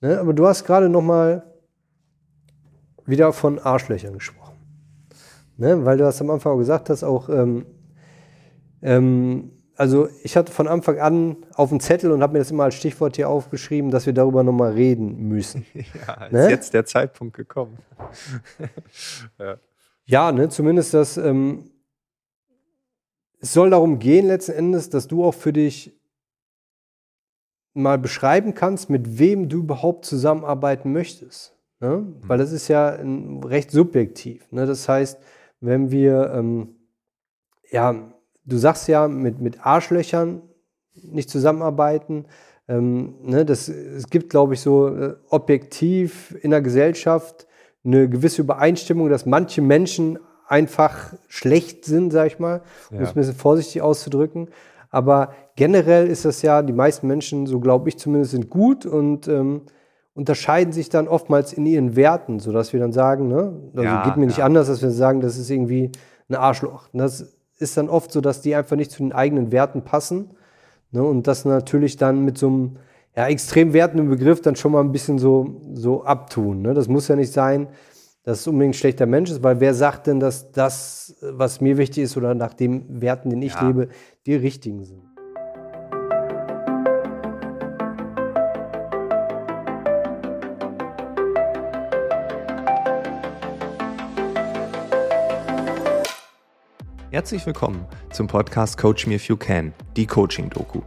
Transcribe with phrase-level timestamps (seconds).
[0.00, 0.18] Ne?
[0.18, 1.44] Aber du hast gerade noch mal
[3.04, 4.56] wieder von Arschlöchern gesprochen.
[5.56, 5.84] Ne?
[5.84, 7.66] Weil du hast am Anfang auch gesagt hast, auch ähm,
[8.82, 12.64] ähm, also ich hatte von Anfang an auf dem Zettel und habe mir das immer
[12.64, 15.66] als Stichwort hier aufgeschrieben, dass wir darüber nochmal reden müssen.
[15.74, 16.50] Ja, ist ne?
[16.50, 17.78] jetzt der Zeitpunkt gekommen.
[19.38, 19.56] ja.
[20.04, 21.70] ja, ne, zumindest das, ähm,
[23.40, 25.94] es soll darum gehen letzten Endes, dass du auch für dich
[27.76, 31.56] mal beschreiben kannst, mit wem du überhaupt zusammenarbeiten möchtest.
[31.80, 31.98] Ne?
[31.98, 32.16] Mhm.
[32.26, 32.98] Weil das ist ja
[33.44, 34.50] recht subjektiv.
[34.50, 34.66] Ne?
[34.66, 35.18] Das heißt,
[35.60, 36.76] wenn wir ähm,
[37.70, 38.12] ja
[38.46, 40.42] du sagst ja, mit, mit Arschlöchern
[40.94, 42.26] nicht zusammenarbeiten.
[42.68, 47.46] Ähm, ne, das, es gibt, glaube ich, so äh, objektiv in der Gesellschaft
[47.84, 53.14] eine gewisse Übereinstimmung, dass manche Menschen einfach schlecht sind, sag ich mal, um es ein
[53.14, 54.48] bisschen vorsichtig auszudrücken.
[54.90, 59.26] Aber generell ist das ja, die meisten Menschen, so glaube ich zumindest, sind gut und
[59.26, 59.62] ähm,
[60.14, 64.16] unterscheiden sich dann oftmals in ihren Werten, sodass wir dann sagen, ne, also ja, geht
[64.16, 64.44] mir nicht ja.
[64.44, 65.90] anders, dass wir sagen, das ist irgendwie
[66.28, 66.88] ein Arschloch.
[66.92, 70.30] Und das ist dann oft so, dass die einfach nicht zu den eigenen Werten passen.
[70.90, 71.02] Ne?
[71.02, 72.76] Und das natürlich dann mit so einem
[73.14, 76.62] ja, extrem wertenden Begriff dann schon mal ein bisschen so, so abtun.
[76.62, 76.74] Ne?
[76.74, 77.68] Das muss ja nicht sein,
[78.24, 81.78] dass es unbedingt ein schlechter Mensch ist, weil wer sagt denn, dass das, was mir
[81.78, 83.66] wichtig ist oder nach den Werten, den ich ja.
[83.66, 83.88] lebe,
[84.26, 85.05] die richtigen sind?
[97.16, 100.82] Herzlich willkommen zum Podcast Coach Me If You Can, die Coaching-Doku.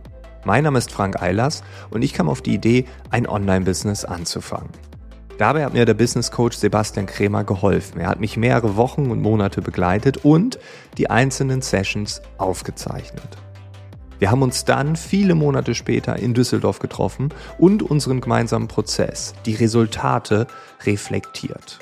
[0.45, 4.69] Mein Name ist Frank Eilers und ich kam auf die Idee, ein Online-Business anzufangen.
[5.39, 7.99] Dabei hat mir der Business Coach Sebastian Krämer geholfen.
[7.99, 10.59] Er hat mich mehrere Wochen und Monate begleitet und
[10.99, 13.38] die einzelnen Sessions aufgezeichnet.
[14.19, 19.55] Wir haben uns dann viele Monate später in Düsseldorf getroffen und unseren gemeinsamen Prozess, die
[19.55, 20.45] Resultate
[20.86, 21.80] reflektiert.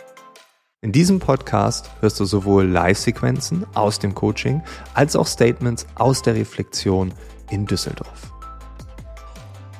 [0.82, 4.62] In diesem Podcast hörst du sowohl Live-Sequenzen aus dem Coaching
[4.94, 7.16] als auch Statements aus der Reflexion
[7.50, 8.32] in Düsseldorf.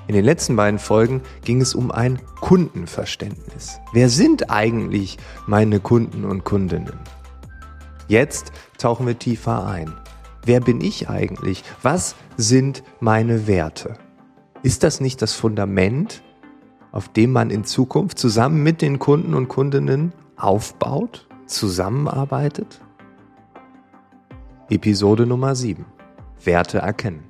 [0.08, 3.80] In den letzten beiden Folgen ging es um ein Kundenverständnis.
[3.94, 6.98] Wer sind eigentlich meine Kunden und Kundinnen?
[8.08, 9.94] Jetzt tauchen wir tiefer ein.
[10.46, 11.64] Wer bin ich eigentlich?
[11.84, 14.00] Was sind meine Werte?
[14.64, 16.24] Ist das nicht das Fundament,
[16.92, 22.80] auf dem man in Zukunft zusammen mit den Kunden und Kundinnen aufbaut, zusammenarbeitet?
[24.70, 25.86] Episode Nummer 7.
[26.44, 27.27] Werte erkennen.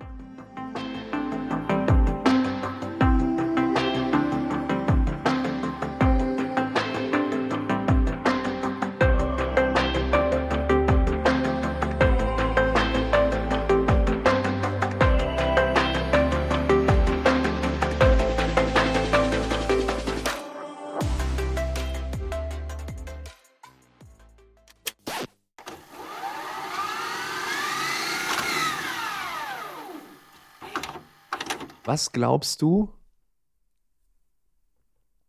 [31.87, 32.89] Was glaubst du?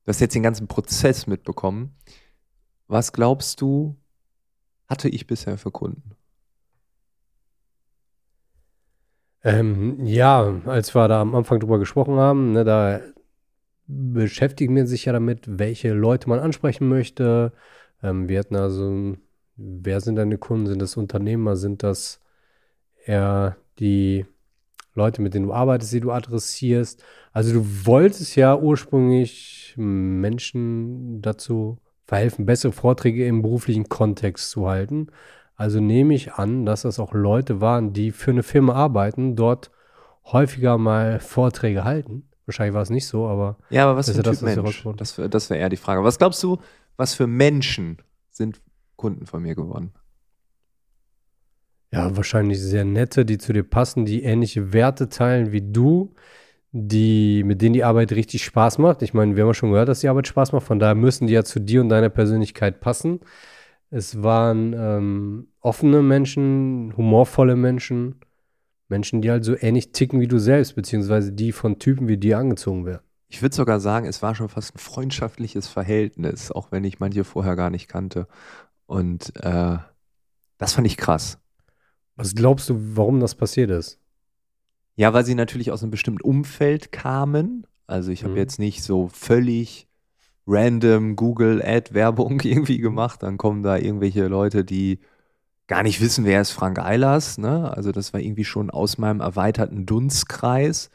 [0.02, 1.94] Du hast jetzt den ganzen Prozess mitbekommen.
[2.88, 3.96] Was glaubst du,
[4.88, 6.16] hatte ich bisher für Kunden?
[9.44, 13.02] Ähm, ja, als wir da am Anfang drüber gesprochen haben, ne, da
[13.86, 17.52] beschäftigt man sich ja damit, welche Leute man ansprechen möchte.
[18.02, 19.16] Ähm, wir hatten also,
[19.54, 20.66] wer sind deine Kunden?
[20.66, 21.54] Sind das Unternehmer?
[21.54, 22.20] Sind das
[23.06, 24.26] eher die
[24.98, 27.02] Leute, mit denen du arbeitest, die du adressierst.
[27.32, 35.06] Also du wolltest ja ursprünglich Menschen dazu verhelfen, bessere Vorträge im beruflichen Kontext zu halten.
[35.56, 39.70] Also nehme ich an, dass das auch Leute waren, die für eine Firma arbeiten, dort
[40.24, 42.28] häufiger mal Vorträge halten.
[42.46, 43.58] Wahrscheinlich war es nicht so, aber.
[43.68, 44.86] Ja, aber was für ein das, Typ Mensch?
[44.96, 46.02] Das, das wäre eher die Frage.
[46.04, 46.58] Was glaubst du,
[46.96, 47.98] was für Menschen
[48.30, 48.62] sind
[48.96, 49.92] Kunden von mir geworden?
[51.90, 56.14] Ja, wahrscheinlich sehr nette, die zu dir passen, die ähnliche Werte teilen wie du,
[56.72, 59.02] die, mit denen die Arbeit richtig Spaß macht.
[59.02, 61.26] Ich meine, wir haben ja schon gehört, dass die Arbeit Spaß macht, von daher müssen
[61.26, 63.20] die ja zu dir und deiner Persönlichkeit passen.
[63.90, 68.16] Es waren ähm, offene Menschen, humorvolle Menschen,
[68.88, 72.38] Menschen, die halt so ähnlich ticken wie du selbst, beziehungsweise die von Typen wie dir
[72.38, 73.02] angezogen werden.
[73.28, 77.24] Ich würde sogar sagen, es war schon fast ein freundschaftliches Verhältnis, auch wenn ich manche
[77.24, 78.26] vorher gar nicht kannte.
[78.86, 79.76] Und äh,
[80.58, 81.38] das fand ich krass.
[82.18, 84.00] Was glaubst du, warum das passiert ist?
[84.96, 87.64] Ja, weil sie natürlich aus einem bestimmten Umfeld kamen.
[87.86, 88.38] Also ich habe mhm.
[88.38, 89.86] jetzt nicht so völlig
[90.44, 93.22] random Google Ad Werbung irgendwie gemacht.
[93.22, 94.98] Dann kommen da irgendwelche Leute, die
[95.68, 97.38] gar nicht wissen, wer ist Frank Eilers.
[97.38, 97.70] Ne?
[97.76, 100.90] Also das war irgendwie schon aus meinem erweiterten Dunstkreis.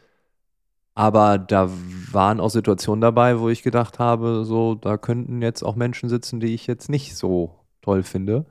[0.96, 1.70] Aber da
[2.12, 6.42] waren auch Situationen dabei, wo ich gedacht habe, so, da könnten jetzt auch Menschen sitzen,
[6.42, 8.46] die ich jetzt nicht so toll finde.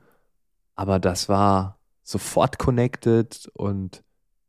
[0.75, 4.03] Aber das war sofort connected und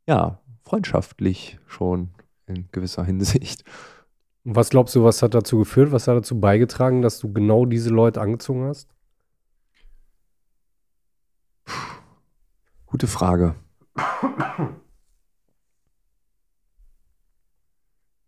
[0.07, 2.11] ja, freundschaftlich schon
[2.47, 3.63] in gewisser Hinsicht.
[4.43, 5.91] Und was glaubst du, was hat dazu geführt?
[5.91, 8.89] Was hat dazu beigetragen, dass du genau diese Leute angezogen hast?
[12.85, 13.55] Gute Frage.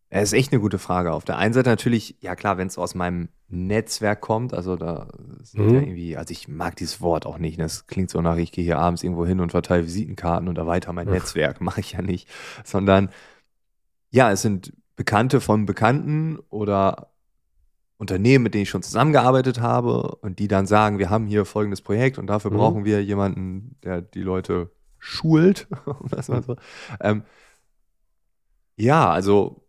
[0.09, 1.11] Es ist echt eine gute Frage.
[1.11, 5.09] Auf der einen Seite natürlich, ja klar, wenn es aus meinem Netzwerk kommt, also da
[5.41, 5.73] sind mhm.
[5.73, 7.59] ja irgendwie, also ich mag dieses Wort auch nicht.
[7.59, 10.93] Das klingt so nach, ich gehe hier abends irgendwo hin und verteile Visitenkarten und erweitere
[10.93, 11.59] mein Netzwerk.
[11.61, 12.29] Mache ich ja nicht.
[12.63, 13.09] Sondern
[14.09, 17.11] ja, es sind Bekannte von Bekannten oder
[17.97, 21.81] Unternehmen, mit denen ich schon zusammengearbeitet habe und die dann sagen, wir haben hier folgendes
[21.81, 22.57] Projekt und dafür mhm.
[22.57, 25.67] brauchen wir jemanden, der die Leute schult.
[26.21, 26.55] so.
[27.01, 27.23] ähm,
[28.77, 29.66] ja, also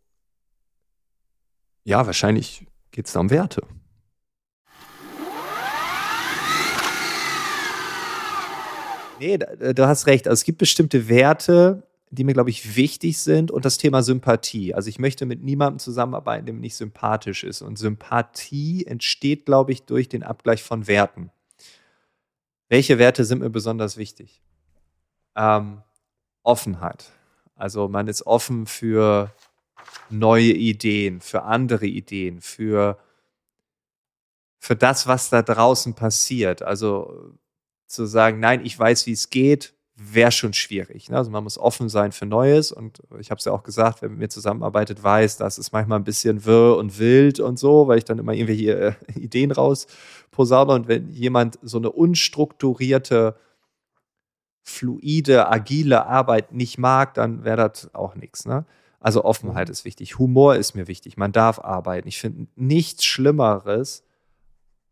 [1.88, 3.62] ja, wahrscheinlich geht es da um Werte.
[9.18, 10.28] Nee, du hast recht.
[10.28, 14.74] Also es gibt bestimmte Werte, die mir, glaube ich, wichtig sind und das Thema Sympathie.
[14.74, 17.62] Also ich möchte mit niemandem zusammenarbeiten, der mir nicht sympathisch ist.
[17.62, 21.30] Und Sympathie entsteht, glaube ich, durch den Abgleich von Werten.
[22.68, 24.42] Welche Werte sind mir besonders wichtig?
[25.34, 25.82] Ähm,
[26.42, 27.12] Offenheit.
[27.56, 29.32] Also man ist offen für
[30.10, 32.98] neue Ideen, für andere Ideen, für,
[34.58, 36.62] für das, was da draußen passiert.
[36.62, 37.34] Also
[37.86, 41.10] zu sagen, nein, ich weiß, wie es geht, wäre schon schwierig.
[41.10, 41.16] Ne?
[41.16, 44.08] Also man muss offen sein für Neues und ich habe es ja auch gesagt, wer
[44.08, 47.98] mit mir zusammenarbeitet, weiß, dass es manchmal ein bisschen wirr und wild und so, weil
[47.98, 49.88] ich dann immer irgendwelche äh, Ideen raus
[50.30, 53.36] posaune und wenn jemand so eine unstrukturierte,
[54.62, 58.46] fluide, agile Arbeit nicht mag, dann wäre das auch nichts.
[58.46, 58.64] Ne?
[59.00, 59.72] Also Offenheit mhm.
[59.72, 62.08] ist wichtig, Humor ist mir wichtig, man darf arbeiten.
[62.08, 64.02] Ich finde nichts Schlimmeres,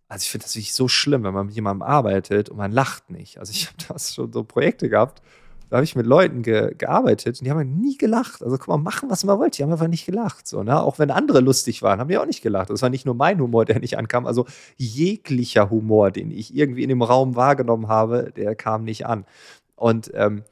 [0.09, 3.11] also ich finde das wirklich so schlimm, wenn man mit jemandem arbeitet und man lacht
[3.11, 3.39] nicht.
[3.39, 5.23] Also ich habe das schon so Projekte gehabt,
[5.69, 8.43] da habe ich mit Leuten ge gearbeitet und die haben halt nie gelacht.
[8.43, 9.57] Also guck mal, machen, was man wollte.
[9.57, 10.47] Die haben einfach nicht gelacht.
[10.47, 10.81] So, ne?
[10.81, 12.71] Auch wenn andere lustig waren, haben die auch nicht gelacht.
[12.71, 14.27] Das war nicht nur mein Humor, der nicht ankam.
[14.27, 19.25] Also jeglicher Humor, den ich irgendwie in dem Raum wahrgenommen habe, der kam nicht an.
[19.75, 20.45] Und ähm,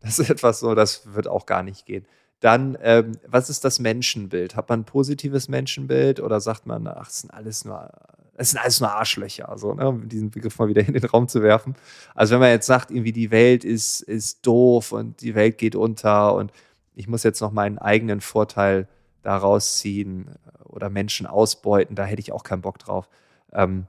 [0.00, 2.06] das ist etwas so, das wird auch gar nicht gehen.
[2.42, 4.56] Dann, ähm, was ist das Menschenbild?
[4.56, 7.90] Hat man ein positives Menschenbild oder sagt man, ach, es sind alles nur
[8.34, 11.28] es sind alles nur Arschlöcher, also, ne, um diesen Begriff mal wieder in den Raum
[11.28, 11.76] zu werfen.
[12.14, 15.76] Also wenn man jetzt sagt, irgendwie die Welt ist, ist doof und die Welt geht
[15.76, 16.50] unter und
[16.94, 18.88] ich muss jetzt noch meinen eigenen Vorteil
[19.22, 20.30] daraus ziehen
[20.64, 23.08] oder Menschen ausbeuten, da hätte ich auch keinen Bock drauf.
[23.52, 23.86] Ähm,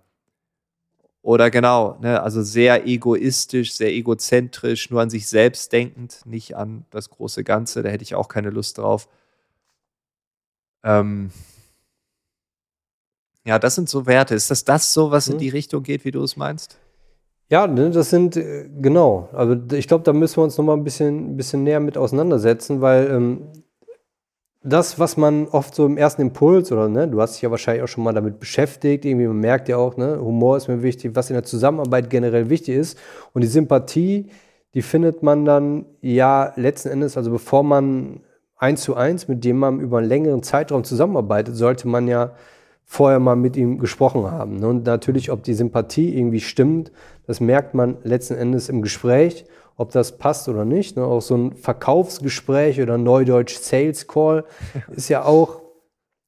[1.23, 6.85] oder genau, ne, also sehr egoistisch, sehr egozentrisch, nur an sich selbst denkend, nicht an
[6.91, 9.07] das große Ganze, da hätte ich auch keine Lust drauf.
[10.83, 11.31] Ähm,
[13.45, 14.35] ja, das sind so Werte.
[14.35, 15.39] Ist das das so, was in hm.
[15.39, 16.77] die Richtung geht, wie du es meinst?
[17.49, 19.29] Ja, ne, das sind, äh, genau.
[19.31, 21.97] Also ich glaube, da müssen wir uns noch mal ein bisschen, ein bisschen näher mit
[21.97, 23.47] auseinandersetzen, weil ähm,
[24.63, 27.83] das, was man oft so im ersten Impuls oder ne, du hast dich ja wahrscheinlich
[27.83, 31.15] auch schon mal damit beschäftigt, irgendwie man merkt ja auch, ne, Humor ist mir wichtig,
[31.15, 32.97] was in der Zusammenarbeit generell wichtig ist.
[33.33, 34.29] Und die Sympathie,
[34.73, 38.21] die findet man dann ja letzten Endes, also bevor man
[38.55, 42.31] eins zu eins mit dem man über einen längeren Zeitraum zusammenarbeitet, sollte man ja
[42.85, 44.59] vorher mal mit ihm gesprochen haben.
[44.59, 44.67] Ne?
[44.67, 46.91] Und natürlich, ob die Sympathie irgendwie stimmt,
[47.25, 49.45] das merkt man letzten Endes im Gespräch,
[49.77, 50.97] ob das passt oder nicht.
[50.97, 51.03] Ne?
[51.03, 54.45] Auch so ein Verkaufsgespräch oder Neudeutsch Sales Call
[54.95, 55.61] ist ja auch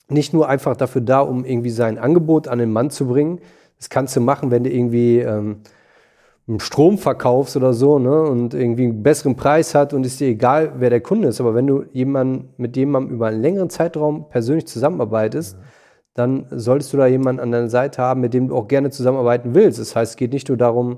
[0.07, 3.39] nicht nur einfach dafür da, um irgendwie sein Angebot an den Mann zu bringen.
[3.77, 5.57] Das kannst du machen, wenn du irgendwie ähm,
[6.47, 8.21] einen Strom verkaufst oder so ne?
[8.21, 11.41] und irgendwie einen besseren Preis hat und ist dir egal, wer der Kunde ist.
[11.41, 15.74] Aber wenn du jemanden, mit jemandem über einen längeren Zeitraum persönlich zusammenarbeitest, ja
[16.15, 19.53] dann solltest du da jemanden an deiner Seite haben, mit dem du auch gerne zusammenarbeiten
[19.53, 19.79] willst.
[19.79, 20.97] Das heißt, es geht nicht nur darum,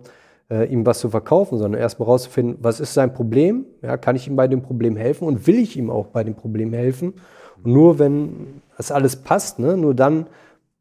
[0.49, 3.65] äh, ihm was zu verkaufen, sondern erstmal rauszufinden, was ist sein Problem?
[3.81, 6.35] Ja, kann ich ihm bei dem Problem helfen und will ich ihm auch bei dem
[6.35, 7.15] Problem helfen?
[7.63, 10.27] Und nur wenn das alles passt, ne, nur dann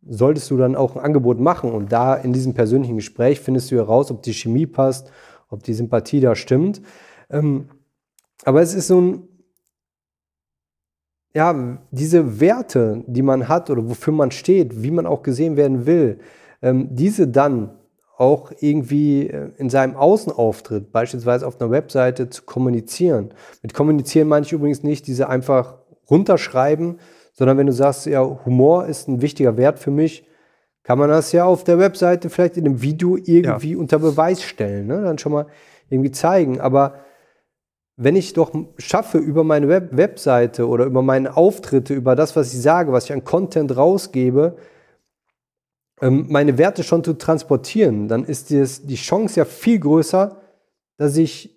[0.07, 1.73] solltest du dann auch ein Angebot machen.
[1.73, 5.11] Und da in diesem persönlichen Gespräch findest du heraus, ob die Chemie passt,
[5.49, 6.83] ob die Sympathie da stimmt.
[7.31, 7.71] Ähm,
[8.45, 9.26] aber es ist so ein
[11.37, 11.55] ja,
[11.91, 16.19] diese Werte, die man hat oder wofür man steht, wie man auch gesehen werden will,
[16.63, 17.73] ähm, diese dann
[18.17, 23.35] auch irgendwie äh, in seinem Außenauftritt, beispielsweise auf einer Webseite, zu kommunizieren.
[23.63, 25.75] Mit kommunizieren meine ich übrigens nicht diese einfach
[26.11, 27.01] runterschreiben,
[27.35, 30.27] sondern wenn du sagst, ja, Humor ist ein wichtiger Wert für mich,
[30.85, 33.79] kann man das ja auf der Webseite vielleicht in einem Video irgendwie ja.
[33.79, 35.03] unter Beweis stellen, ne?
[35.03, 35.49] dann schon mal
[35.91, 36.63] irgendwie zeigen.
[36.63, 36.95] Aber
[37.97, 42.53] wenn ich doch schaffe, über meine Web Webseite oder über meine Auftritte, über das, was
[42.53, 44.57] ich sage, was ich an Content rausgebe,
[46.03, 50.43] ähm, meine Werte schon zu transportieren, dann ist die Chance ja viel größer,
[50.99, 51.57] dass ich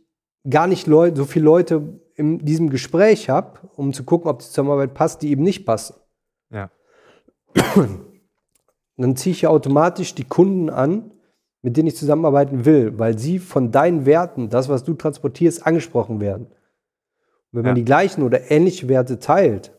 [0.49, 4.93] gar nicht so viele Leute in diesem Gespräch habe, um zu gucken, ob die Zusammenarbeit
[4.93, 5.95] passt, die eben nicht passen.
[6.51, 6.71] Ja.
[8.97, 11.11] Dann ziehe ich ja automatisch die Kunden an,
[11.61, 16.21] mit denen ich zusammenarbeiten will, weil sie von deinen Werten, das, was du transportierst, angesprochen
[16.21, 16.45] werden.
[16.45, 19.71] Und wenn man die gleichen oder ähnliche Werte teilt,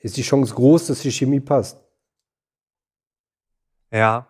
[0.00, 1.80] ist die Chance groß, dass die Chemie passt.
[3.90, 4.26] Ja.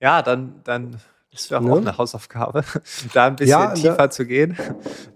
[0.00, 1.72] Ja, dann, dann ist ja ne?
[1.72, 2.64] auch eine Hausaufgabe,
[3.14, 4.56] da ein bisschen ja, tiefer da, zu gehen.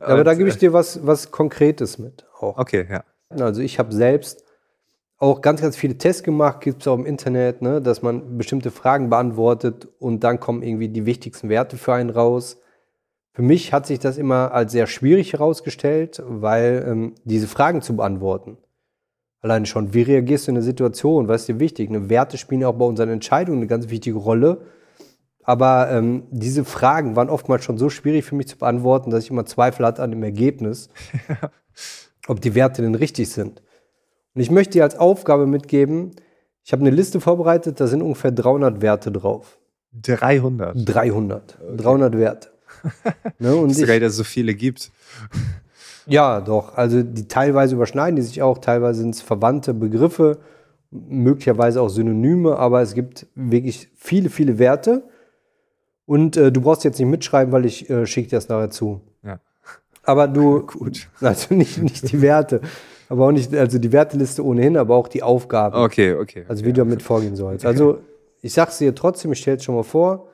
[0.01, 2.27] Aber Und, da gebe ich dir was, was Konkretes mit.
[2.39, 2.59] Auch.
[2.59, 3.05] Okay, ja.
[3.29, 4.46] Also ich habe selbst
[5.19, 8.71] auch ganz, ganz viele Tests gemacht, gibt es auch im Internet, ne, dass man bestimmte
[8.71, 12.59] Fragen beantwortet und dann kommen irgendwie die wichtigsten Werte für einen raus.
[13.33, 17.97] Für mich hat sich das immer als sehr schwierig herausgestellt, weil ähm, diese Fragen zu
[17.97, 18.59] beantworten,
[19.41, 21.91] alleine schon, wie reagierst du in der Situation, was ist dir wichtig?
[21.91, 22.09] Ne?
[22.11, 24.63] Werte spielen auch bei unseren Entscheidungen eine ganz wichtige Rolle.
[25.43, 29.31] Aber ähm, diese Fragen waren oftmals schon so schwierig für mich zu beantworten, dass ich
[29.31, 30.89] immer Zweifel hatte an dem Ergebnis,
[32.27, 33.63] ob die Werte denn richtig sind.
[34.37, 36.11] Und ich möchte dir als Aufgabe mitgeben,
[36.63, 39.59] ich habe eine Liste vorbereitet, da sind ungefähr 300 Werte drauf.
[40.03, 40.77] 300?
[40.77, 41.59] 300.
[41.59, 41.77] Okay.
[41.79, 42.49] 300 Werte.
[43.39, 44.93] ne, und ich, sogar, dass es so viele gibt.
[46.05, 46.77] Ja, doch.
[46.77, 50.39] Also die teilweise überschneiden die sich auch, teilweise sind es verwandte Begriffe,
[50.91, 55.05] möglicherweise auch Synonyme, aber es gibt wirklich viele, viele Werte.
[56.05, 59.01] Und äh, du brauchst jetzt nicht mitschreiben, weil ich äh, schicke dir das nachher zu.
[59.23, 59.41] Ja.
[60.03, 61.09] Aber du, Gut.
[61.21, 62.61] also nicht, nicht die Werte,
[63.09, 65.77] aber auch nicht, also die Werteliste ohnehin, aber auch die Aufgaben.
[65.77, 66.45] Okay, okay.
[66.49, 66.75] Also wie ja.
[66.75, 67.65] du damit vorgehen sollst.
[67.65, 67.99] Also
[68.43, 70.29] ich sag's dir trotzdem, ich stelle es schon mal vor.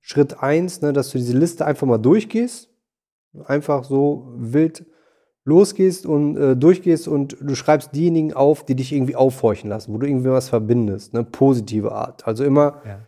[0.00, 2.70] Schritt eins, ne, dass du diese Liste einfach mal durchgehst.
[3.46, 4.86] Einfach so wild
[5.44, 9.98] losgehst und äh, durchgehst und du schreibst diejenigen auf, die dich irgendwie aufhorchen lassen, wo
[9.98, 11.22] du irgendwie was verbindest, ne?
[11.22, 12.26] positive Art.
[12.26, 12.98] Also immer, ja.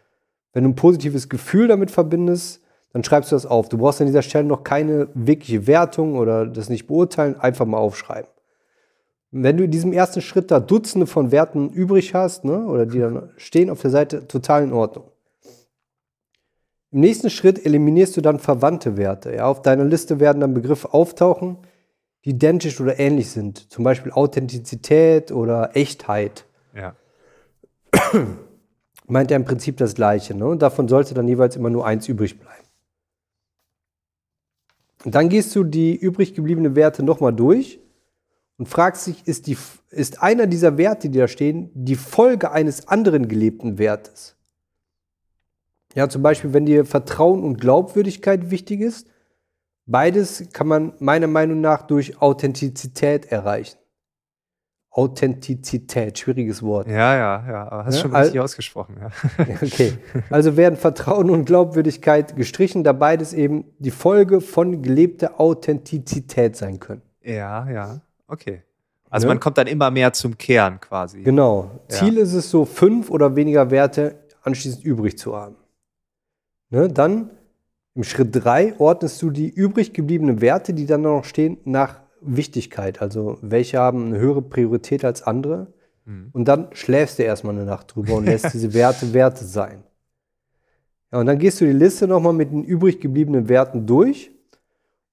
[0.52, 3.68] wenn du ein positives Gefühl damit verbindest, dann schreibst du das auf.
[3.68, 7.78] Du brauchst an dieser Stelle noch keine wirkliche Wertung oder das nicht beurteilen, einfach mal
[7.78, 8.30] aufschreiben.
[9.30, 12.98] Wenn du in diesem ersten Schritt da Dutzende von Werten übrig hast, ne, oder die
[12.98, 15.10] dann stehen auf der Seite, total in Ordnung.
[16.90, 19.34] Im nächsten Schritt eliminierst du dann verwandte Werte.
[19.34, 21.58] Ja, auf deiner Liste werden dann Begriffe auftauchen,
[22.24, 23.70] die identisch oder ähnlich sind.
[23.70, 26.46] Zum Beispiel Authentizität oder Echtheit.
[26.74, 26.96] Ja.
[29.06, 30.34] Meint er im Prinzip das Gleiche.
[30.34, 30.46] Ne?
[30.46, 32.64] Und davon sollte dann jeweils immer nur eins übrig bleiben.
[35.04, 37.78] Und dann gehst du die übrig gebliebenen Werte nochmal durch
[38.58, 39.56] und fragst dich, ist, die,
[39.90, 44.36] ist einer dieser Werte, die da stehen, die Folge eines anderen gelebten Wertes?
[45.94, 49.08] Ja, zum Beispiel, wenn dir Vertrauen und Glaubwürdigkeit wichtig ist,
[49.86, 53.78] beides kann man meiner Meinung nach durch Authentizität erreichen.
[54.90, 56.88] Authentizität, schwieriges Wort.
[56.88, 58.96] Ja, ja, ja, aber hast ja, schon richtig ausgesprochen.
[59.00, 59.10] Ja.
[59.62, 59.92] Okay,
[60.30, 66.80] also werden Vertrauen und Glaubwürdigkeit gestrichen, da beides eben die Folge von gelebter Authentizität sein
[66.80, 67.02] können.
[67.22, 68.00] Ja, ja.
[68.28, 68.62] Okay.
[69.10, 69.32] Also ne?
[69.32, 71.22] man kommt dann immer mehr zum Kern quasi.
[71.22, 71.70] Genau.
[71.90, 71.96] Ja.
[71.96, 75.56] Ziel ist es so, fünf oder weniger Werte anschließend übrig zu haben.
[76.70, 76.88] Ne?
[76.88, 77.30] Dann
[77.94, 83.00] im Schritt drei ordnest du die übrig gebliebenen Werte, die dann noch stehen, nach Wichtigkeit.
[83.02, 85.72] Also welche haben eine höhere Priorität als andere.
[86.04, 86.28] Mhm.
[86.32, 89.82] Und dann schläfst du erstmal eine Nacht drüber und lässt diese Werte Werte sein.
[91.10, 94.30] Ja, und dann gehst du die Liste nochmal mit den übrig gebliebenen Werten durch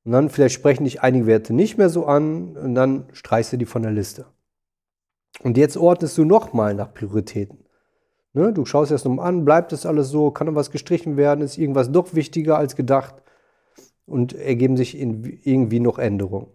[0.05, 3.57] und dann vielleicht sprechen dich einige Werte nicht mehr so an und dann streichst du
[3.57, 4.27] die von der Liste.
[5.41, 7.65] Und jetzt ordnest du nochmal nach Prioritäten.
[8.33, 8.53] Ne?
[8.53, 11.57] Du schaust erst nochmal an, bleibt das alles so, kann noch was gestrichen werden, ist
[11.57, 13.15] irgendwas doch wichtiger als gedacht
[14.05, 16.47] und ergeben sich irgendwie noch Änderungen.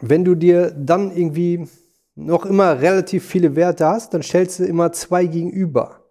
[0.00, 1.68] Wenn du dir dann irgendwie
[2.14, 6.04] noch immer relativ viele Werte hast, dann stellst du immer zwei gegenüber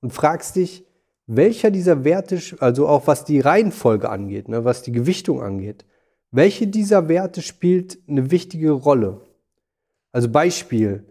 [0.00, 0.85] und fragst dich,
[1.26, 5.84] welcher dieser Werte, also auch was die Reihenfolge angeht, ne, was die Gewichtung angeht,
[6.30, 9.20] welche dieser Werte spielt eine wichtige Rolle?
[10.12, 11.04] Also Beispiel,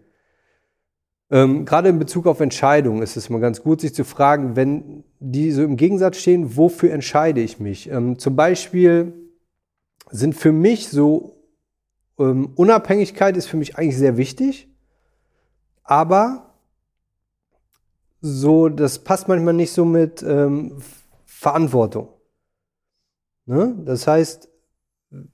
[1.30, 5.04] ähm, gerade in Bezug auf Entscheidungen ist es mal ganz gut, sich zu fragen, wenn
[5.18, 7.90] die so im Gegensatz stehen, wofür entscheide ich mich?
[7.90, 9.12] Ähm, zum Beispiel
[10.10, 11.42] sind für mich so,
[12.18, 14.68] ähm, Unabhängigkeit ist für mich eigentlich sehr wichtig,
[15.82, 16.45] aber
[18.26, 20.78] so, das passt manchmal nicht so mit ähm,
[21.24, 22.08] Verantwortung.
[23.46, 23.74] Ne?
[23.84, 24.48] Das heißt,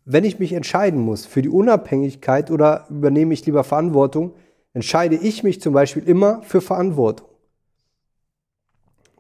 [0.05, 4.35] wenn ich mich entscheiden muss für die Unabhängigkeit oder übernehme ich lieber Verantwortung,
[4.75, 7.29] entscheide ich mich zum Beispiel immer für Verantwortung.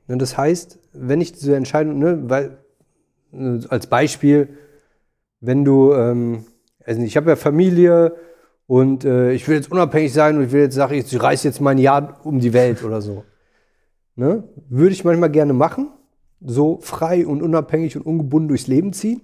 [0.09, 0.19] Ne?
[0.19, 2.59] Das heißt, wenn ich diese Entscheidung, ne, weil,
[3.31, 4.49] ne, als Beispiel,
[5.41, 6.45] wenn du, ähm,
[6.85, 8.14] also ich habe ja Familie
[8.67, 11.61] und äh, ich will jetzt unabhängig sein und ich will jetzt sagen, ich reise jetzt
[11.61, 13.25] mein Jahr um die Welt oder so.
[14.14, 14.45] Ne?
[14.69, 15.90] Würde ich manchmal gerne machen,
[16.45, 19.23] so frei und unabhängig und ungebunden durchs Leben ziehen.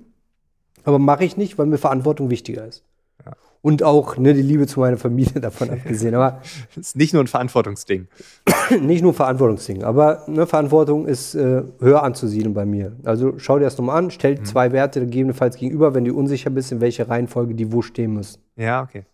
[0.84, 2.84] Aber mache ich nicht, weil mir Verantwortung wichtiger ist.
[3.26, 3.32] Ja.
[3.60, 6.14] Und auch ne, die Liebe zu meiner Familie davon abgesehen.
[6.14, 6.40] Aber
[6.74, 8.08] das ist nicht nur ein Verantwortungsding.
[8.80, 12.96] nicht nur ein Verantwortungsding, aber ne, Verantwortung ist äh, höher anzusiedeln bei mir.
[13.04, 14.44] Also schau dir das nochmal an, stell mhm.
[14.44, 18.40] zwei Werte gegebenenfalls gegenüber, wenn du unsicher bist, in welcher Reihenfolge die wo stehen müssen.
[18.56, 19.04] Ja, okay.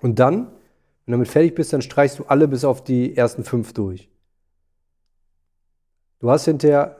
[0.00, 0.46] Und dann,
[1.04, 4.08] wenn du damit fertig bist, dann streichst du alle bis auf die ersten fünf durch.
[6.20, 6.96] Du hast hinterher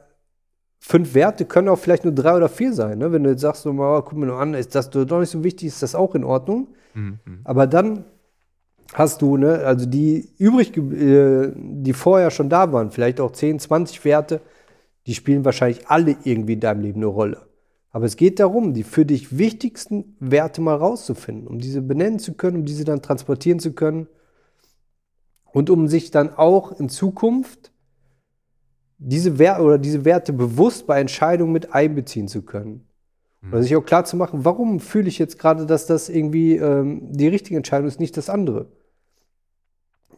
[0.78, 2.98] fünf Werte, können auch vielleicht nur drei oder vier sein.
[2.98, 3.12] Ne?
[3.12, 5.44] Wenn du jetzt sagst, so, mal, guck mir nur an, ist das doch nicht so
[5.44, 6.68] wichtig, ist das auch in Ordnung.
[6.94, 7.18] Mhm.
[7.44, 8.04] Aber dann
[8.94, 13.60] hast du, ne, also die übrig, äh, die vorher schon da waren, vielleicht auch 10,
[13.60, 14.40] 20 Werte,
[15.06, 17.46] die spielen wahrscheinlich alle irgendwie in deinem Leben eine Rolle.
[17.92, 22.34] Aber es geht darum, die für dich wichtigsten Werte mal rauszufinden, um diese benennen zu
[22.34, 24.06] können, um diese dann transportieren zu können
[25.52, 27.72] und um sich dann auch in Zukunft
[29.02, 32.87] diese Werte oder diese Werte bewusst bei Entscheidungen mit einbeziehen zu können.
[33.40, 33.52] Mhm.
[33.52, 37.11] Oder sich auch klar zu machen, warum fühle ich jetzt gerade, dass das irgendwie ähm,
[37.11, 38.66] die richtige Entscheidung ist, nicht das andere.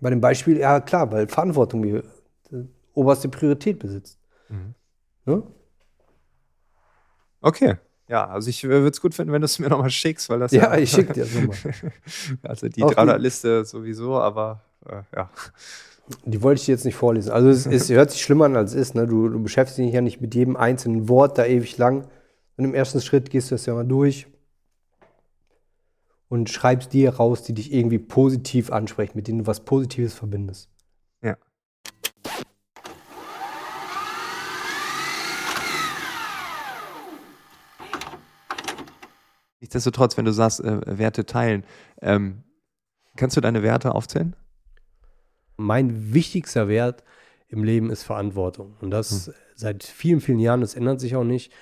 [0.01, 2.03] Bei dem Beispiel, ja klar, weil Verantwortung die,
[2.51, 4.19] die oberste Priorität besitzt.
[4.49, 4.75] Mhm.
[5.27, 5.43] Ne?
[7.41, 7.77] Okay.
[8.09, 10.51] Ja, also ich würde es gut finden, wenn du es mir nochmal schickst, weil das
[10.51, 10.65] ja.
[10.65, 11.57] Ja, ich schicke dir das nochmal.
[12.43, 15.31] also die 300-Liste sowieso, aber äh, ja.
[16.25, 17.31] Die wollte ich dir jetzt nicht vorlesen.
[17.31, 18.95] Also es, es hört sich schlimmer an, als es ist.
[18.95, 19.07] Ne?
[19.07, 22.07] Du, du, beschäftigst dich ja nicht mit jedem einzelnen Wort da ewig lang.
[22.57, 24.27] Und im ersten Schritt gehst du das ja mal durch
[26.33, 30.71] und schreibst dir raus, die dich irgendwie positiv ansprechen, mit denen du was Positives verbindest.
[31.23, 31.37] Ja.
[39.61, 41.65] Nichtsdestotrotz, wenn du sagst, äh, Werte teilen,
[42.01, 42.43] ähm,
[43.17, 44.35] kannst du deine Werte aufzählen?
[45.63, 47.05] Mein wichtigster Wert
[47.49, 48.75] im Leben ist Verantwortung.
[48.81, 49.35] Und das hm.
[49.55, 51.53] seit vielen, vielen Jahren, das ändert sich auch nicht.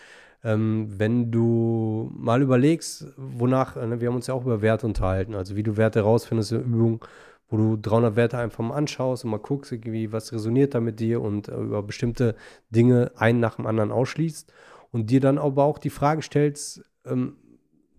[0.42, 5.34] Ähm, wenn du mal überlegst, wonach, ne, wir haben uns ja auch über Werte unterhalten,
[5.34, 7.04] also wie du Werte rausfindest in Übung,
[7.50, 11.00] wo du 300 Werte einfach mal anschaust und mal guckst, irgendwie, was resoniert da mit
[11.00, 12.36] dir und äh, über bestimmte
[12.70, 14.50] Dinge einen nach dem anderen ausschließt
[14.92, 17.36] und dir dann aber auch die Frage stellst, ähm,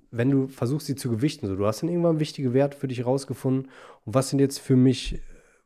[0.10, 3.06] wenn du versuchst, sie zu gewichten, so du hast dann irgendwann wichtige Werte für dich
[3.06, 3.72] rausgefunden
[4.06, 5.22] und was sind jetzt für mich,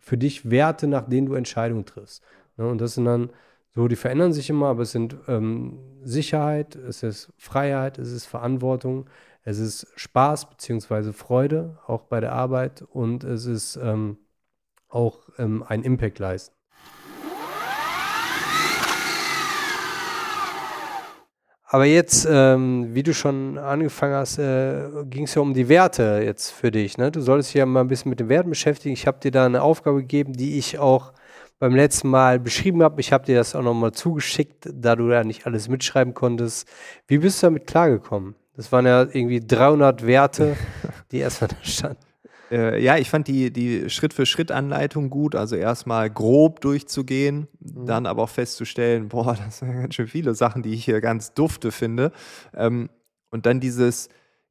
[0.06, 2.24] für dich Werte, nach denen du Entscheidungen triffst.
[2.58, 2.68] Ne?
[2.68, 3.32] Und das sind dann
[3.74, 8.26] so, die verändern sich immer, aber es sind ähm, Sicherheit, es ist Freiheit, es ist
[8.26, 9.10] Verantwortung,
[9.44, 11.12] es ist Spaß bzw.
[11.12, 14.18] Freude, auch bei der Arbeit und es ist ähm,
[14.88, 16.56] auch ähm, ein Impact leisten.
[21.68, 26.22] Aber jetzt, ähm, wie du schon angefangen hast, äh, ging es ja um die Werte
[26.24, 26.98] jetzt für dich.
[26.98, 27.12] Ne?
[27.12, 28.94] Du solltest dich ja mal ein bisschen mit den Werten beschäftigen.
[28.94, 31.12] Ich habe dir da eine Aufgabe gegeben, die ich auch
[31.58, 33.02] beim letzten Mal beschrieben habe.
[33.02, 36.68] Ich habe dir das auch nochmal zugeschickt, da du ja nicht alles mitschreiben konntest.
[37.08, 38.36] Wie bist du damit klargekommen?
[38.56, 40.56] Das waren ja irgendwie 300 Werte,
[41.12, 42.15] die erstmal da standen.
[42.52, 45.36] Äh, ja, ich fand die, die Schritt-für-Schritt-Anleitung gut.
[45.36, 47.86] Also erstmal grob durchzugehen, mhm.
[47.86, 51.34] dann aber auch festzustellen, boah, das sind ganz schön viele Sachen, die ich hier ganz
[51.34, 52.12] dufte finde.
[52.56, 52.90] Ähm,
[53.32, 54.10] und dann dieses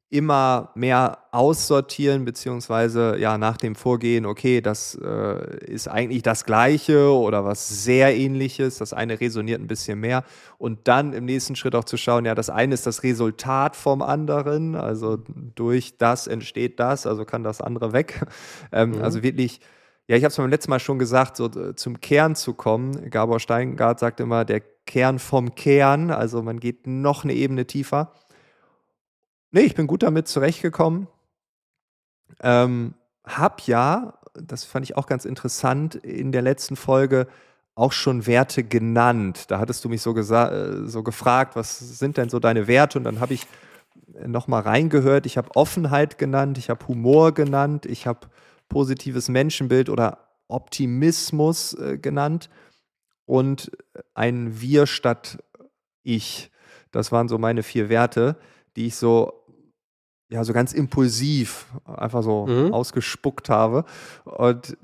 [0.09, 7.11] immer mehr aussortieren, beziehungsweise ja nach dem Vorgehen, okay, das äh, ist eigentlich das Gleiche
[7.11, 10.23] oder was sehr ähnliches, das eine resoniert ein bisschen mehr
[10.59, 14.03] und dann im nächsten Schritt auch zu schauen, ja, das eine ist das Resultat vom
[14.03, 15.17] anderen, also
[15.55, 18.21] durch das entsteht das, also kann das andere weg.
[18.71, 19.01] Ähm, mhm.
[19.01, 19.59] Also wirklich,
[20.07, 23.09] ja, ich habe es beim letzten Mal schon gesagt, so äh, zum Kern zu kommen.
[23.09, 28.11] Gabor Steingart sagt immer, der Kern vom Kern, also man geht noch eine Ebene tiefer.
[29.51, 31.07] Nee, ich bin gut damit zurechtgekommen.
[32.41, 37.27] Ähm, hab ja, das fand ich auch ganz interessant, in der letzten Folge
[37.75, 39.51] auch schon Werte genannt.
[39.51, 42.97] Da hattest du mich so, äh, so gefragt, was sind denn so deine Werte?
[42.97, 43.45] Und dann habe ich
[44.25, 45.25] nochmal reingehört.
[45.25, 48.27] Ich habe Offenheit genannt, ich habe Humor genannt, ich habe
[48.69, 52.49] positives Menschenbild oder Optimismus äh, genannt
[53.25, 53.71] und
[54.13, 55.43] ein Wir statt
[56.03, 56.51] Ich.
[56.91, 58.37] Das waren so meine vier Werte,
[58.75, 59.45] die ich so
[60.29, 62.73] ja, so ganz impulsiv einfach so mhm.
[62.73, 63.85] ausgespuckt habe.
[64.23, 64.77] Und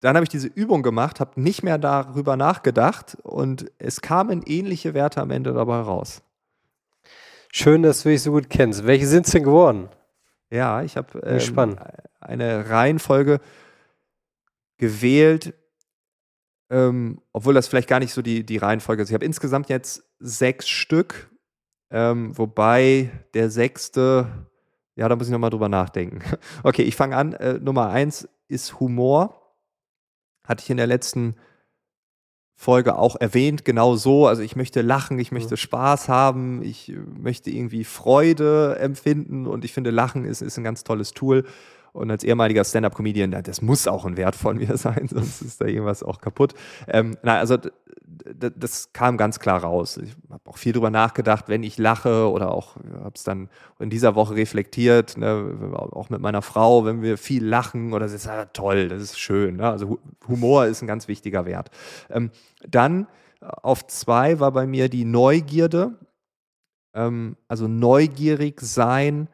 [0.00, 4.94] dann habe ich diese Übung gemacht, habe nicht mehr darüber nachgedacht und es kamen ähnliche
[4.94, 6.22] Werte am Ende dabei raus.
[7.52, 8.86] Schön, dass du dich so gut kennst.
[8.86, 9.88] Welche sind es denn geworden?
[10.50, 11.76] Ja, ich habe ähm,
[12.20, 13.40] eine Reihenfolge
[14.78, 15.54] gewählt,
[16.70, 19.08] ähm, obwohl das vielleicht gar nicht so die, die Reihenfolge ist.
[19.08, 21.30] Ich habe insgesamt jetzt sechs Stück
[21.90, 24.26] Ähm, wobei der sechste,
[24.96, 26.20] ja, da muss ich nochmal drüber nachdenken.
[26.62, 27.32] Okay, ich fange an.
[27.34, 29.54] Äh, Nummer eins ist Humor.
[30.44, 31.36] Hatte ich in der letzten
[32.58, 34.26] Folge auch erwähnt, genau so.
[34.26, 39.74] Also ich möchte lachen, ich möchte Spaß haben, ich möchte irgendwie Freude empfinden und ich
[39.74, 41.44] finde, Lachen ist, ist ein ganz tolles Tool.
[41.96, 45.66] Und als ehemaliger Stand-up-Comedian, das muss auch ein Wert von mir sein, sonst ist da
[45.66, 46.54] irgendwas auch kaputt.
[46.88, 47.56] Ähm, na, also
[48.06, 49.98] das kam ganz klar raus.
[49.98, 53.90] Ich habe auch viel drüber nachgedacht, wenn ich lache oder auch habe es dann in
[53.90, 58.26] dieser Woche reflektiert, ne, auch mit meiner Frau, wenn wir viel lachen oder das ist
[58.26, 59.56] ja toll, das ist schön.
[59.56, 59.68] Ne?
[59.68, 61.70] Also Humor ist ein ganz wichtiger Wert.
[62.10, 62.30] Ähm,
[62.66, 63.06] dann
[63.40, 65.98] auf zwei war bei mir die Neugierde.
[66.94, 69.28] Ähm, also neugierig sein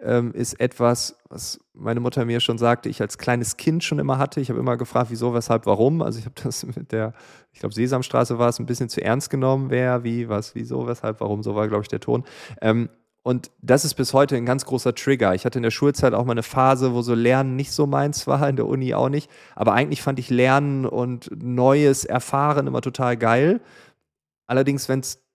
[0.00, 4.18] ähm, ist etwas, was meine Mutter mir schon sagte, ich als kleines Kind schon immer
[4.18, 4.40] hatte.
[4.40, 6.02] Ich habe immer gefragt, wieso, weshalb, warum.
[6.02, 7.14] Also ich habe das mit der,
[7.52, 11.20] ich glaube, Sesamstraße war es ein bisschen zu ernst genommen, wer, wie, was, wieso, weshalb,
[11.20, 12.24] warum, so war, glaube ich, der Ton.
[12.60, 12.88] Ähm,
[13.24, 15.34] und das ist bis heute ein ganz großer Trigger.
[15.34, 18.26] Ich hatte in der Schulzeit auch mal eine Phase, wo so Lernen nicht so meins
[18.26, 19.30] war, in der Uni auch nicht.
[19.54, 23.60] Aber eigentlich fand ich Lernen und Neues erfahren immer total geil.
[24.46, 25.27] Allerdings, wenn es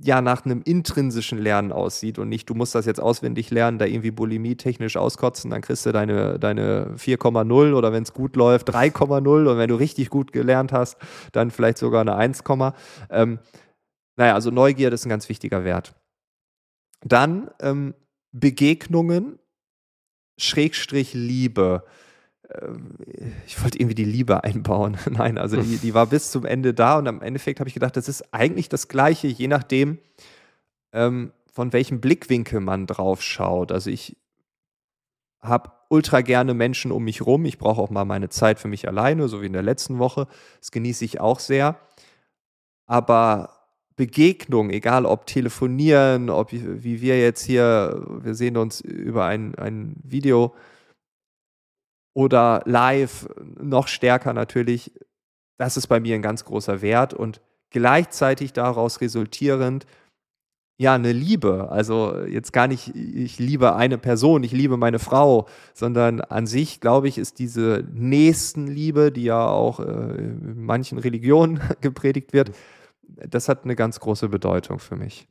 [0.00, 3.84] ja nach einem intrinsischen Lernen aussieht und nicht, du musst das jetzt auswendig lernen, da
[3.84, 8.70] irgendwie Bulimie technisch auskotzen, dann kriegst du deine, deine 4,0 oder wenn es gut läuft
[8.70, 10.96] 3,0 und wenn du richtig gut gelernt hast,
[11.32, 12.44] dann vielleicht sogar eine 1,
[13.10, 13.40] ähm,
[14.16, 15.94] naja, also Neugier, das ist ein ganz wichtiger Wert.
[17.04, 17.94] Dann ähm,
[18.32, 19.38] Begegnungen,
[20.38, 21.84] Schrägstrich Liebe.
[23.46, 24.96] Ich wollte irgendwie die Liebe einbauen.
[25.10, 27.96] Nein, also die, die war bis zum Ende da und am Endeffekt habe ich gedacht,
[27.96, 29.98] das ist eigentlich das Gleiche, je nachdem,
[30.92, 33.72] ähm, von welchem Blickwinkel man drauf schaut.
[33.72, 34.16] Also ich
[35.40, 37.44] habe ultra gerne Menschen um mich rum.
[37.44, 40.26] Ich brauche auch mal meine Zeit für mich alleine, so wie in der letzten Woche.
[40.60, 41.76] Das genieße ich auch sehr.
[42.86, 43.50] Aber
[43.96, 49.96] Begegnung, egal ob telefonieren, ob wie wir jetzt hier, wir sehen uns über ein, ein
[50.02, 50.54] Video,
[52.18, 53.28] oder live
[53.60, 54.90] noch stärker natürlich.
[55.56, 59.86] Das ist bei mir ein ganz großer Wert und gleichzeitig daraus resultierend
[60.78, 61.70] ja eine Liebe.
[61.70, 66.80] Also jetzt gar nicht, ich liebe eine Person, ich liebe meine Frau, sondern an sich
[66.80, 72.50] glaube ich ist diese Nächstenliebe, die ja auch äh, in manchen Religionen gepredigt wird,
[73.02, 75.28] das hat eine ganz große Bedeutung für mich.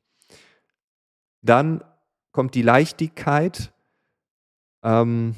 [1.41, 1.84] Dann
[2.32, 3.73] kommt die Leichtigkeit.
[4.84, 5.36] Ähm,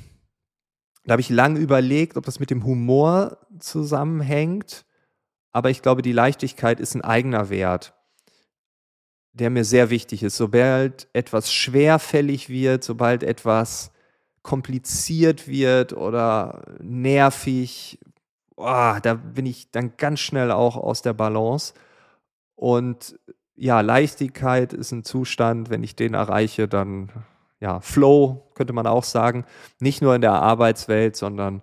[1.10, 4.86] da habe ich lange überlegt, ob das mit dem Humor zusammenhängt.
[5.52, 7.96] Aber ich glaube, die Leichtigkeit ist ein eigener Wert,
[9.34, 10.38] der mir sehr wichtig ist.
[10.38, 13.90] Sobald etwas schwerfällig wird, sobald etwas
[14.44, 17.98] kompliziert wird oder nervig,
[18.56, 21.74] oh, da bin ich dann ganz schnell auch aus der Balance.
[22.54, 23.20] Und
[23.56, 27.12] ja, Leichtigkeit ist ein Zustand, wenn ich den erreiche, dann
[27.60, 29.46] ja, Flow, könnte man auch sagen.
[29.80, 31.62] Nicht nur in der Arbeitswelt, sondern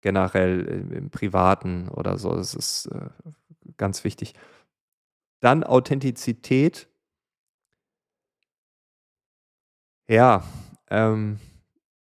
[0.00, 2.34] generell im, im Privaten oder so.
[2.34, 3.08] Das ist äh,
[3.76, 4.34] ganz wichtig.
[5.40, 6.88] Dann Authentizität.
[10.08, 10.44] Ja,
[10.90, 11.40] ähm,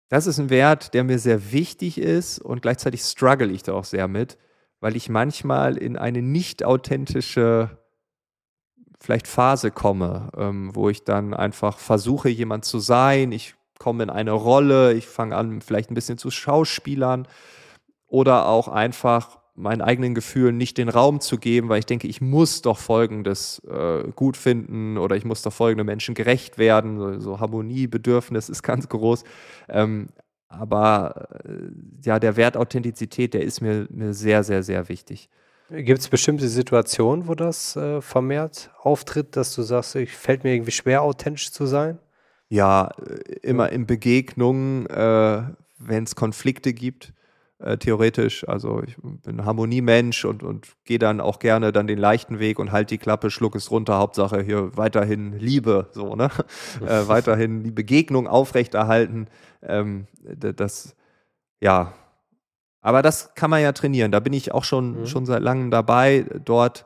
[0.09, 3.85] das ist ein Wert, der mir sehr wichtig ist und gleichzeitig struggle ich da auch
[3.85, 4.37] sehr mit,
[4.79, 7.82] weil ich manchmal in eine nicht authentische
[9.03, 13.33] vielleicht Phase komme, ähm, wo ich dann einfach versuche, jemand zu sein.
[13.33, 17.27] Ich komme in eine Rolle, ich fange an, vielleicht ein bisschen zu Schauspielern
[18.07, 22.21] oder auch einfach meinen eigenen Gefühlen nicht den Raum zu geben, weil ich denke, ich
[22.21, 26.97] muss doch Folgendes äh, gut finden oder ich muss doch folgende Menschen gerecht werden.
[26.97, 29.25] So, so Harmoniebedürfnis ist ganz groß.
[29.67, 30.07] Ähm,
[30.47, 31.71] aber äh,
[32.05, 35.29] ja, der Wert Authentizität, der ist mir, mir sehr, sehr, sehr wichtig.
[35.75, 40.53] Gibt es bestimmte Situationen, wo das äh, vermehrt auftritt, dass du sagst, ich fällt mir
[40.53, 41.97] irgendwie schwer, authentisch zu sein?
[42.47, 45.41] Ja, äh, immer in Begegnungen, äh,
[45.79, 47.13] wenn es Konflikte gibt,
[47.57, 48.47] äh, theoretisch.
[48.47, 52.71] Also ich bin Harmoniemensch und, und gehe dann auch gerne dann den leichten Weg und
[52.71, 53.97] halt die Klappe, schluck es runter.
[53.97, 56.29] Hauptsache hier weiterhin Liebe, so, ne?
[56.85, 59.27] äh, weiterhin die Begegnung aufrechterhalten.
[59.63, 60.95] Ähm, das,
[61.61, 61.93] ja,
[62.83, 64.11] aber das kann man ja trainieren.
[64.11, 65.05] Da bin ich auch schon, mhm.
[65.07, 66.85] schon seit langem dabei, dort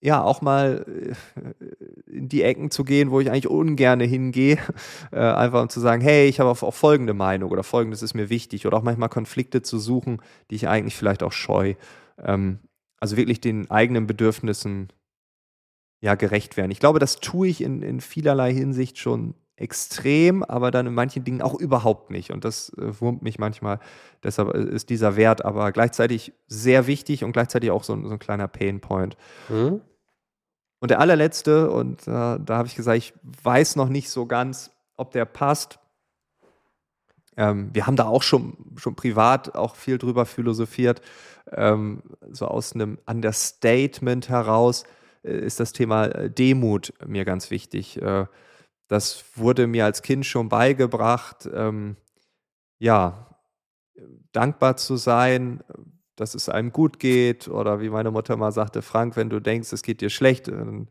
[0.00, 4.58] ja auch mal äh, in die Ecken zu gehen, wo ich eigentlich ungern hingehe,
[5.12, 8.28] äh, einfach um zu sagen, hey, ich habe auch, folgende Meinung oder folgendes ist mir
[8.28, 11.74] wichtig oder auch manchmal Konflikte zu suchen, die ich eigentlich vielleicht auch scheu.
[12.22, 12.58] Ähm,
[12.98, 14.92] also wirklich den eigenen Bedürfnissen
[16.00, 16.70] ja gerecht werden.
[16.70, 21.24] Ich glaube, das tue ich in, in vielerlei Hinsicht schon extrem, aber dann in manchen
[21.24, 22.30] Dingen auch überhaupt nicht.
[22.30, 23.80] Und das äh, wurmt mich manchmal.
[24.22, 28.18] Deshalb äh, ist dieser Wert aber gleichzeitig sehr wichtig und gleichzeitig auch so, so ein
[28.18, 29.16] kleiner Painpoint.
[29.48, 29.80] Mhm.
[30.80, 34.70] und der allerletzte, und äh, da habe ich gesagt, ich weiß noch nicht so ganz,
[34.96, 35.78] ob der passt.
[37.36, 41.00] Ähm, wir haben da auch schon, schon privat auch viel drüber philosophiert.
[41.52, 44.84] Ähm, so aus einem Understatement heraus
[45.22, 48.00] äh, ist das Thema äh, Demut mir ganz wichtig.
[48.00, 48.26] Äh,
[48.88, 51.48] das wurde mir als Kind schon beigebracht.
[51.52, 51.96] Ähm,
[52.78, 53.26] ja,
[54.32, 55.62] dankbar zu sein,
[56.16, 59.70] dass es einem gut geht oder wie meine Mutter mal sagte, Frank, wenn du denkst,
[59.72, 60.88] es geht dir schlecht, wenn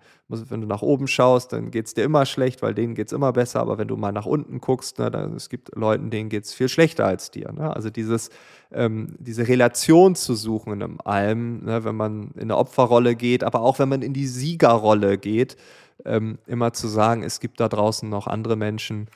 [0.62, 3.34] du nach oben schaust, dann geht es dir immer schlecht, weil denen geht es immer
[3.34, 6.46] besser, aber wenn du mal nach unten guckst, ne, dann, es gibt Leuten, denen geht
[6.46, 7.52] es viel schlechter als dir.
[7.52, 7.76] Ne?
[7.76, 8.30] Also dieses,
[8.72, 13.62] ähm, diese Relation zu suchen in allem, ne, wenn man in eine Opferrolle geht, aber
[13.62, 15.58] auch wenn man in die Siegerrolle geht,
[16.04, 19.10] ähm, immer zu sagen, es gibt da draußen noch andere Menschen,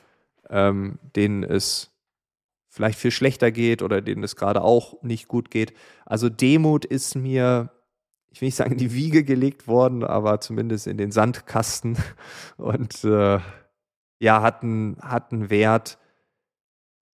[0.48, 1.90] ähm, denen es
[2.68, 5.74] vielleicht viel schlechter geht oder denen es gerade auch nicht gut geht.
[6.06, 7.70] Also Demut ist mir,
[8.30, 11.98] ich will nicht sagen in die Wiege gelegt worden, aber zumindest in den Sandkasten
[12.56, 13.40] und äh,
[14.20, 15.98] ja, hat einen, hat einen Wert,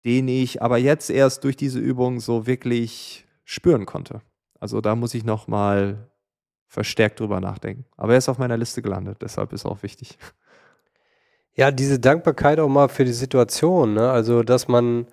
[0.04, 4.22] den ich aber jetzt erst durch diese Übung so wirklich spüren konnte.
[4.58, 6.10] Also da muss ich noch mal
[6.74, 7.86] verstärkt drüber nachdenken.
[7.96, 10.18] Aber er ist auf meiner Liste gelandet, deshalb ist auch wichtig.
[11.56, 14.10] Ja, diese Dankbarkeit auch mal für die Situation, ne?
[14.10, 15.06] Also, dass man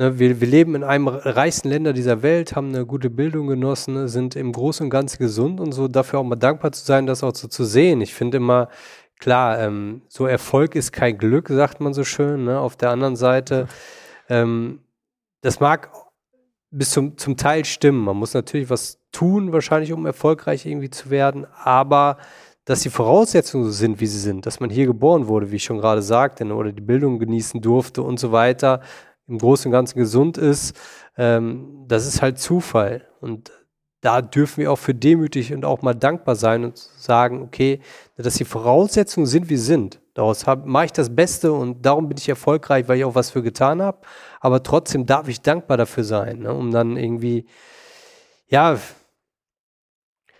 [0.00, 4.08] Ne, wir, wir leben in einem reichsten Länder dieser Welt, haben eine gute Bildung genossen,
[4.08, 5.88] sind im Großen und Ganzen gesund und so.
[5.88, 8.00] Dafür auch mal dankbar zu sein, das auch so zu sehen.
[8.00, 8.70] Ich finde immer,
[9.18, 12.44] klar, ähm, so Erfolg ist kein Glück, sagt man so schön.
[12.44, 12.58] Ne?
[12.58, 13.68] Auf der anderen Seite,
[14.30, 14.80] ähm,
[15.42, 15.90] das mag
[16.70, 18.04] bis zum, zum Teil stimmen.
[18.04, 22.18] Man muss natürlich was tun, wahrscheinlich, um erfolgreich irgendwie zu werden, aber
[22.64, 25.64] dass die Voraussetzungen so sind, wie sie sind, dass man hier geboren wurde, wie ich
[25.64, 28.80] schon gerade sagte, ne, oder die Bildung genießen durfte und so weiter,
[29.26, 30.76] im Großen und Ganzen gesund ist,
[31.16, 33.06] ähm, das ist halt Zufall.
[33.20, 33.50] Und
[34.00, 37.80] da dürfen wir auch für demütig und auch mal dankbar sein und sagen, okay,
[38.16, 39.99] dass die Voraussetzungen sind, wie sie sind.
[40.14, 43.42] Daraus mache ich das Beste und darum bin ich erfolgreich, weil ich auch was für
[43.42, 43.98] getan habe.
[44.40, 47.46] Aber trotzdem darf ich dankbar dafür sein, ne, um dann irgendwie,
[48.48, 48.76] ja,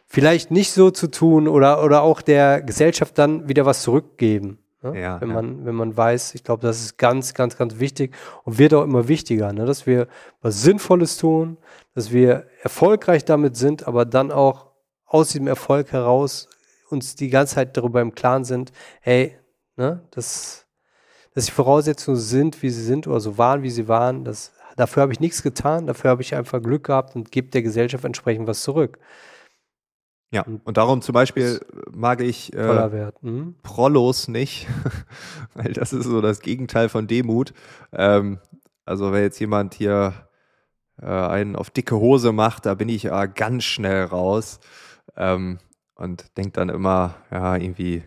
[0.07, 4.59] vielleicht nicht so zu tun oder, oder auch der Gesellschaft dann wieder was zurückgeben.
[4.83, 5.01] Ne?
[5.01, 5.35] Ja, wenn, ja.
[5.35, 8.83] Man, wenn man weiß, ich glaube, das ist ganz, ganz, ganz wichtig und wird auch
[8.83, 9.67] immer wichtiger, ne?
[9.67, 10.09] dass wir
[10.41, 11.59] was Sinnvolles tun,
[11.95, 14.67] dass wir erfolgreich damit sind, aber dann auch
[15.07, 16.49] aus diesem Erfolg heraus
[16.89, 19.37] uns die ganze Zeit darüber im Klaren sind, hey,
[19.81, 20.67] ne, dass,
[21.35, 25.03] dass die Voraussetzungen sind, wie sie sind oder so waren, wie sie waren, das, dafür
[25.03, 28.47] habe ich nichts getan, dafür habe ich einfach Glück gehabt und gebe der Gesellschaft entsprechend
[28.47, 28.99] was zurück.
[30.33, 33.57] Ja, und darum zum Beispiel mag ich äh, mhm.
[33.65, 34.69] Prollos nicht,
[35.55, 37.53] weil das ist so das Gegenteil von Demut.
[37.93, 38.39] Ähm,
[38.85, 40.13] also wenn jetzt jemand hier
[41.03, 44.61] äh, einen auf dicke Hose macht, da bin ich äh, ganz schnell raus
[45.17, 45.59] ähm,
[45.97, 48.05] und denke dann immer, ja, irgendwie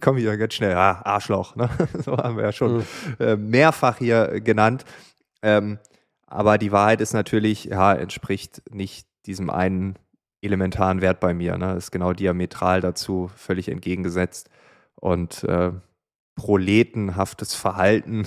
[0.00, 1.68] komme ich ja ganz schnell, ah, Arschloch, ne?
[2.04, 2.84] so haben wir ja schon mhm.
[3.18, 4.84] äh, mehrfach hier genannt.
[5.42, 5.78] Ähm,
[6.26, 9.96] aber die Wahrheit ist natürlich, ja, entspricht nicht diesem einen
[10.40, 11.56] elementaren Wert bei mir.
[11.56, 11.74] Ne?
[11.74, 14.50] Ist genau diametral dazu, völlig entgegengesetzt.
[14.94, 15.72] Und äh,
[16.36, 18.24] proletenhaftes Verhalten,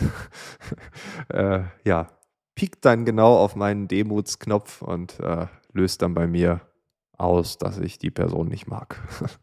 [1.30, 2.08] äh, ja,
[2.56, 6.62] piekt dann genau auf meinen Demutsknopf und äh, löst dann bei mir
[7.17, 8.97] aus, dass ich die Person nicht mag.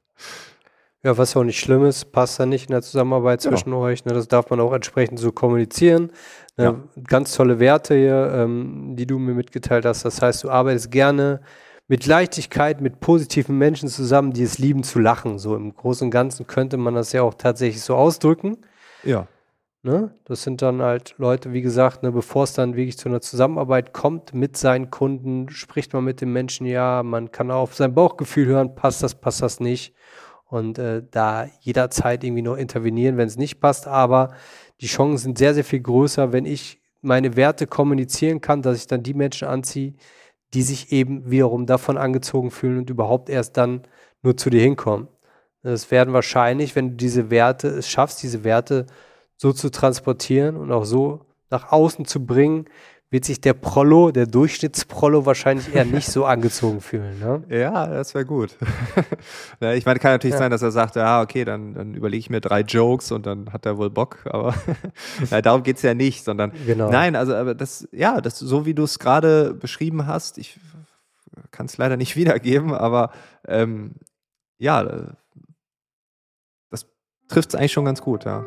[1.02, 3.76] ja, was auch nicht schlimm ist, passt dann nicht in der Zusammenarbeit zwischen ja.
[3.76, 4.04] euch.
[4.04, 4.12] Ne?
[4.12, 6.10] Das darf man auch entsprechend so kommunizieren.
[6.56, 6.64] Ne?
[6.64, 7.02] Ja.
[7.06, 10.04] Ganz tolle Werte hier, ähm, die du mir mitgeteilt hast.
[10.04, 11.40] Das heißt, du arbeitest gerne
[11.88, 15.38] mit Leichtigkeit, mit positiven Menschen zusammen, die es lieben zu lachen.
[15.38, 18.58] So im Großen und Ganzen könnte man das ja auch tatsächlich so ausdrücken.
[19.04, 19.28] Ja.
[19.82, 20.12] Ne?
[20.24, 23.92] Das sind dann halt Leute, wie gesagt, ne, bevor es dann wirklich zu einer Zusammenarbeit
[23.92, 28.46] kommt mit seinen Kunden, spricht man mit den Menschen, ja, man kann auf sein Bauchgefühl
[28.46, 29.94] hören, passt das, passt das nicht.
[30.48, 33.88] Und äh, da jederzeit irgendwie noch intervenieren, wenn es nicht passt.
[33.88, 34.34] Aber
[34.80, 38.86] die Chancen sind sehr, sehr viel größer, wenn ich meine Werte kommunizieren kann, dass ich
[38.86, 39.94] dann die Menschen anziehe,
[40.54, 43.82] die sich eben wiederum davon angezogen fühlen und überhaupt erst dann
[44.22, 45.08] nur zu dir hinkommen.
[45.62, 48.86] Es werden wahrscheinlich, wenn du diese Werte es schaffst, diese Werte
[49.36, 52.66] so zu transportieren und auch so nach außen zu bringen,
[53.10, 57.20] wird sich der Prollo, der Durchschnittsprollo wahrscheinlich eher nicht so angezogen fühlen.
[57.20, 57.44] Ne?
[57.48, 58.56] Ja, das wäre gut.
[59.60, 60.38] ich meine, kann natürlich ja.
[60.38, 63.52] sein, dass er sagt, ja, okay, dann, dann überlege ich mir drei Jokes und dann
[63.52, 64.54] hat er wohl Bock, aber
[65.30, 66.90] ja, darum geht es ja nicht, sondern genau.
[66.90, 70.58] nein, also aber das, ja, das, so wie du es gerade beschrieben hast, ich
[71.52, 73.12] kann es leider nicht wiedergeben, aber
[73.46, 73.94] ähm,
[74.58, 74.82] ja,
[76.70, 76.86] das
[77.28, 78.46] trifft es eigentlich schon ganz gut, ja.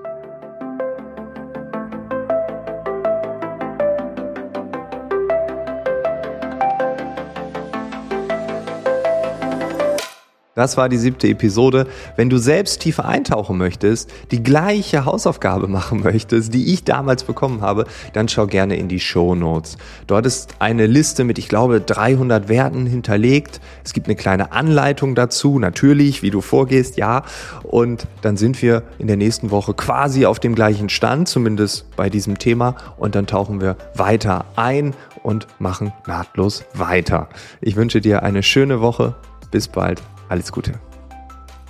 [10.60, 11.88] Das war die siebte Episode.
[12.18, 17.62] Wenn du selbst tiefer eintauchen möchtest, die gleiche Hausaufgabe machen möchtest, die ich damals bekommen
[17.62, 19.78] habe, dann schau gerne in die Show Notes.
[20.06, 23.62] Dort ist eine Liste mit, ich glaube, 300 Werten hinterlegt.
[23.86, 27.24] Es gibt eine kleine Anleitung dazu, natürlich, wie du vorgehst, ja.
[27.64, 32.10] Und dann sind wir in der nächsten Woche quasi auf dem gleichen Stand, zumindest bei
[32.10, 32.76] diesem Thema.
[32.98, 34.94] Und dann tauchen wir weiter ein
[35.24, 37.30] und machen nahtlos weiter.
[37.62, 39.16] Ich wünsche dir eine schöne Woche.
[39.52, 40.02] Bis bald.
[40.30, 40.80] Alles Gute.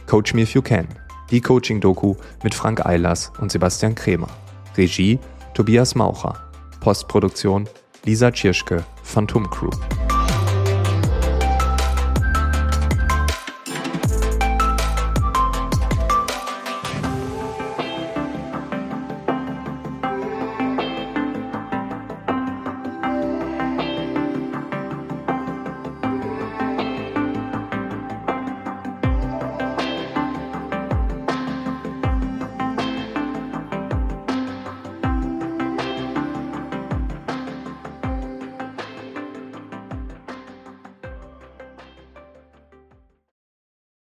[0.06, 0.88] Coach Me If You Can.
[1.32, 4.30] Die Coaching-Doku mit Frank Eilers und Sebastian Krämer.
[4.78, 5.20] Regie
[5.54, 6.36] Tobias Maucher.
[6.80, 7.68] Postproduktion
[8.06, 9.70] Lisa Tschirschke, Phantom Crew.